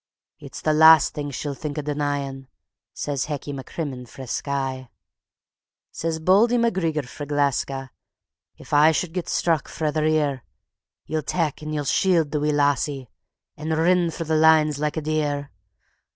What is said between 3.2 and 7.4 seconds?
Hecky MacCrimmon frae Skye. Says Bauldy MacGreegor frae